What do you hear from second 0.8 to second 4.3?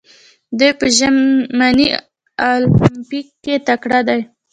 ژمني المپیک کې تکړه دي.